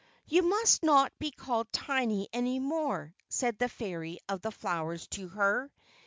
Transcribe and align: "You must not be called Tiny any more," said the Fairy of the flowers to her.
"You 0.25 0.41
must 0.41 0.81
not 0.81 1.13
be 1.19 1.29
called 1.29 1.71
Tiny 1.71 2.27
any 2.33 2.57
more," 2.59 3.13
said 3.29 3.59
the 3.59 3.69
Fairy 3.69 4.17
of 4.27 4.41
the 4.41 4.49
flowers 4.51 5.05
to 5.09 5.27
her. 5.27 5.71